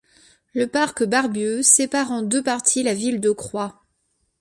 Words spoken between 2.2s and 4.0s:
deux parties la ville de Croix.